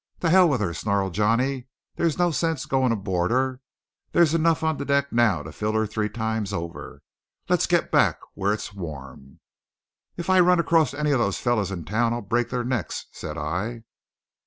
[0.21, 3.61] "To hell with her!" snarled Johnny, "There's no sense going aboard her.
[4.13, 7.03] There's enough on deck now to fill her three times over.
[7.47, 9.41] Let's get back where it's warm."
[10.17, 13.37] "If I run across any of those fellows in town I'll break their necks!" said
[13.37, 13.83] I.